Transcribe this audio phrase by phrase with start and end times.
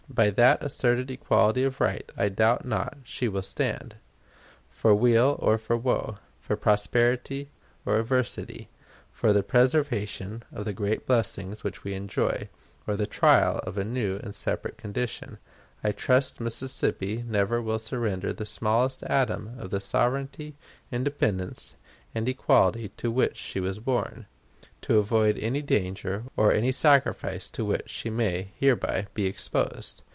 [0.09, 3.95] By that asserted equality of right I doubt not she will stand.
[4.69, 7.49] For weal or for woe, for prosperity
[7.85, 8.67] or adversity,
[9.09, 12.49] for the preservation of the great blessings which we enjoy,
[12.85, 15.37] or the trial of a new and separate condition,
[15.81, 20.57] I trust Mississippi never will surrender the smallest atom of the sovereignty,
[20.91, 21.77] independence,
[22.13, 24.25] and equality, to which she was born,
[24.81, 30.01] to avoid any danger or any sacrifice to which she may hereby be exposed.